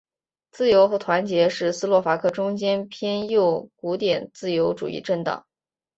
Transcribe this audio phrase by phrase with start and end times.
[0.49, 5.45] 自由和团结是斯洛伐克中间偏右古典自由主义政党。